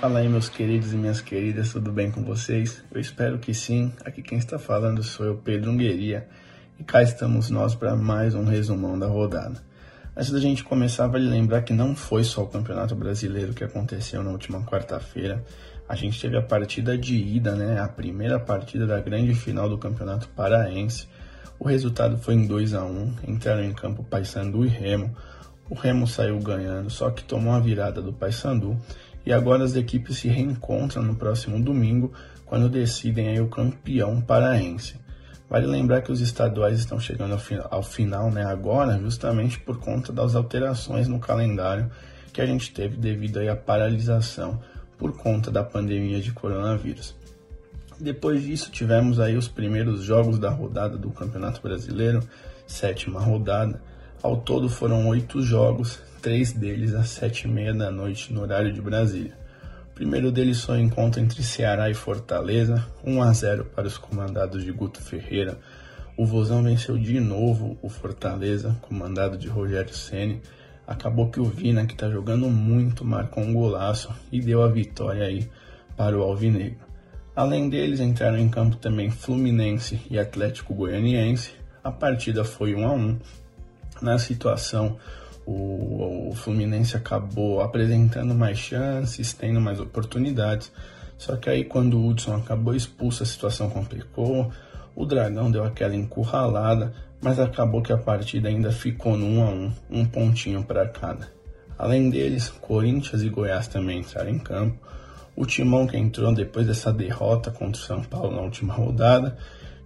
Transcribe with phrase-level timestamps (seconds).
[0.00, 2.84] Fala aí, meus queridos e minhas queridas, tudo bem com vocês?
[2.88, 3.92] Eu espero que sim.
[4.04, 6.28] Aqui quem está falando sou eu, Pedro Ungueria,
[6.78, 9.60] e cá estamos nós para mais um resumão da rodada.
[10.16, 14.22] Antes da gente começar, vale lembrar que não foi só o Campeonato Brasileiro que aconteceu
[14.22, 15.44] na última quarta-feira.
[15.88, 17.80] A gente teve a partida de ida, né?
[17.80, 21.08] A primeira partida da grande final do Campeonato Paraense.
[21.58, 25.12] O resultado foi em 2 a 1 Entraram em campo Paysandu e Remo.
[25.68, 28.78] O Remo saiu ganhando, só que tomou a virada do Paysandu.
[29.28, 32.14] E agora as equipes se reencontram no próximo domingo,
[32.46, 34.96] quando decidem o campeão paraense.
[35.50, 39.78] Vale lembrar que os estaduais estão chegando ao, fi ao final né, agora, justamente por
[39.80, 41.90] conta das alterações no calendário
[42.32, 44.58] que a gente teve devido à paralisação
[44.96, 47.14] por conta da pandemia de coronavírus.
[48.00, 52.26] Depois disso, tivemos aí os primeiros jogos da rodada do Campeonato Brasileiro,
[52.66, 53.78] sétima rodada.
[54.22, 58.72] Ao todo foram oito jogos, três deles às sete e meia da noite no horário
[58.72, 59.38] de Brasília
[59.98, 64.62] primeiro deles foi o encontro entre Ceará e Fortaleza, 1 a 0 para os comandados
[64.62, 65.58] de Guto Ferreira.
[66.16, 70.40] O Vozão venceu de novo o Fortaleza, comandado de Rogério Ceni.
[70.86, 75.26] Acabou que o Vina, que está jogando muito, marcou um golaço e deu a vitória
[75.26, 75.50] aí
[75.96, 76.78] para o Alvinegro.
[77.34, 81.54] Além deles, entraram em campo também Fluminense e Atlético Goianiense.
[81.82, 83.18] A partida foi 1 a 1.
[84.00, 84.96] Na situação,
[85.48, 90.70] o, o Fluminense acabou apresentando mais chances, tendo mais oportunidades.
[91.16, 94.52] Só que aí quando o Hudson acabou expulso, a situação complicou.
[94.94, 99.50] O Dragão deu aquela encurralada, mas acabou que a partida ainda ficou no 1 a
[99.50, 101.28] 1, um pontinho para cada.
[101.78, 104.76] Além deles, Corinthians e Goiás também entraram em campo.
[105.34, 109.38] O Timão que entrou depois dessa derrota contra o São Paulo na última rodada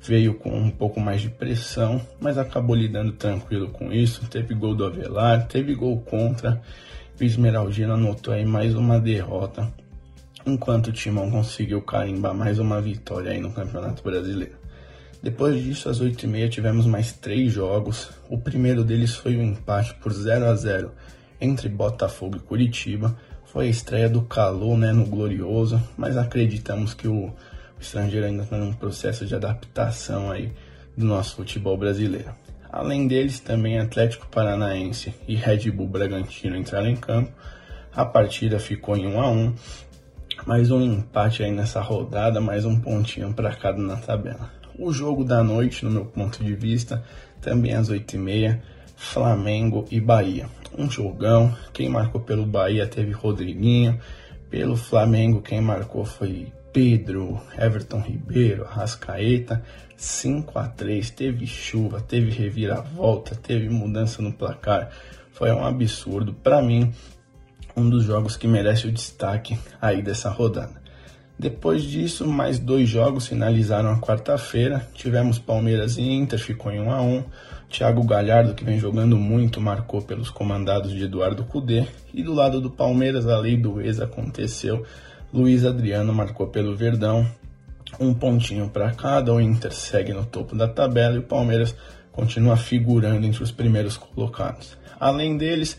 [0.00, 4.26] veio com um pouco mais de pressão, mas acabou lidando tranquilo com isso.
[4.28, 6.60] Teve gol do Avelar, teve gol contra.
[7.20, 9.72] O Esmeraldino anotou aí mais uma derrota,
[10.46, 14.56] enquanto o Timão conseguiu carimbar mais uma vitória aí no Campeonato Brasileiro.
[15.20, 18.10] Depois disso, às 8h30, tivemos mais três jogos.
[18.30, 20.92] O primeiro deles foi o um empate por 0 a 0
[21.40, 23.16] entre Botafogo e Curitiba.
[23.46, 27.32] Foi a estreia do Calor né, no Glorioso, mas acreditamos que o
[27.78, 30.52] o estrangeiro ainda está num processo de adaptação aí
[30.96, 32.34] do nosso futebol brasileiro.
[32.70, 37.32] Além deles, também Atlético Paranaense e Red Bull Bragantino entraram em campo.
[37.94, 39.54] A partida ficou em 1 a 1,
[40.44, 44.50] mais um empate aí nessa rodada, mais um pontinho para cada na tabela.
[44.78, 47.02] O jogo da noite, no meu ponto de vista,
[47.40, 48.60] também às 8h30,
[48.96, 50.46] Flamengo e Bahia.
[50.76, 53.98] Um jogão, quem marcou pelo Bahia teve Rodriguinho,
[54.50, 59.62] pelo Flamengo quem marcou foi Pedro, Everton Ribeiro, Rascaeta,
[59.96, 64.90] 5 a 3 teve chuva, teve reviravolta, teve mudança no placar.
[65.32, 66.32] Foi um absurdo.
[66.34, 66.92] Para mim,
[67.76, 70.78] um dos jogos que merece o destaque aí dessa rodada.
[71.38, 74.84] Depois disso, mais dois jogos finalizaram a quarta-feira.
[74.92, 77.24] Tivemos Palmeiras e Inter, ficou em 1 a 1.
[77.68, 81.86] Thiago Galhardo, que vem jogando muito, marcou pelos comandados de Eduardo Cudê.
[82.12, 84.84] E do lado do Palmeiras, a lei do ex aconteceu.
[85.32, 87.26] Luiz Adriano marcou pelo Verdão,
[88.00, 89.32] um pontinho para cada.
[89.32, 91.74] O Inter segue no topo da tabela e o Palmeiras
[92.10, 94.78] continua figurando entre os primeiros colocados.
[94.98, 95.78] Além deles,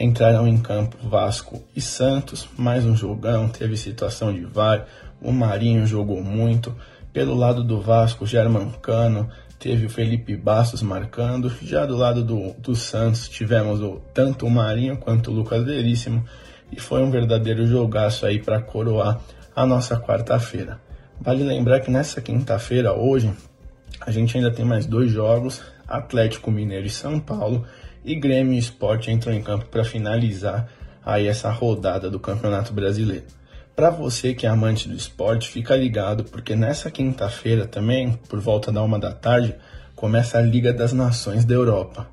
[0.00, 4.86] entraram em campo Vasco e Santos, mais um jogão, teve situação de VAR,
[5.22, 6.74] o Marinho jogou muito.
[7.12, 9.30] Pelo lado do Vasco, Germancano,
[9.60, 11.52] teve o Felipe Bastos marcando.
[11.62, 16.24] Já do lado do, do Santos, tivemos o, tanto o Marinho quanto o Lucas Veríssimo
[16.70, 19.20] e foi um verdadeiro jogaço aí para coroar
[19.54, 20.80] a nossa quarta-feira.
[21.20, 23.32] Vale lembrar que nessa quinta-feira, hoje,
[24.00, 27.64] a gente ainda tem mais dois jogos: Atlético Mineiro e São Paulo,
[28.04, 30.68] e Grêmio e Sport entram em campo para finalizar
[31.04, 33.24] aí essa rodada do Campeonato Brasileiro.
[33.74, 38.72] Para você que é amante do esporte, fica ligado, porque nessa quinta-feira também, por volta
[38.72, 39.54] da uma da tarde,
[39.94, 42.08] começa a Liga das Nações da Europa.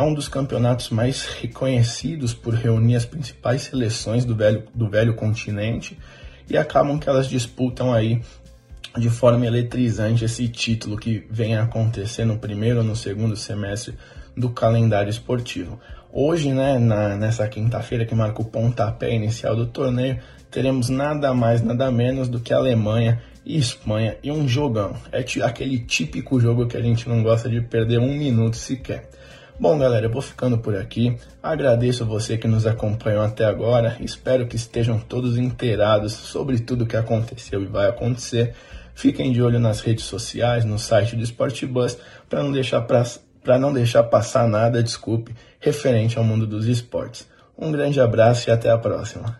[0.00, 5.12] É um dos campeonatos mais reconhecidos por reunir as principais seleções do velho, do velho
[5.12, 5.98] continente
[6.48, 8.22] e acabam que elas disputam aí
[8.96, 13.94] de forma eletrizante esse título que vem a acontecer no primeiro ou no segundo semestre
[14.34, 15.78] do calendário esportivo.
[16.10, 20.18] Hoje, né, na, nessa quinta-feira que marca o pontapé inicial do torneio,
[20.50, 24.96] teremos nada mais, nada menos do que Alemanha e Espanha e um jogão.
[25.12, 29.19] É aquele típico jogo que a gente não gosta de perder um minuto sequer.
[29.60, 31.18] Bom, galera, eu vou ficando por aqui.
[31.42, 33.98] Agradeço você que nos acompanhou até agora.
[34.00, 38.54] Espero que estejam todos inteirados sobre tudo o que aconteceu e vai acontecer.
[38.94, 43.58] Fiquem de olho nas redes sociais, no site do Sport Bus, para não deixar para
[43.58, 47.28] não deixar passar nada, desculpe, referente ao mundo dos esportes.
[47.56, 49.38] Um grande abraço e até a próxima.